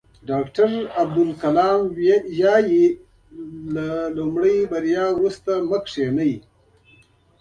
[0.29, 0.69] ډاکټر
[1.01, 1.81] عبدالکلام
[2.39, 2.85] وایي
[3.75, 6.33] له لومړۍ بریا وروسته مه کینئ.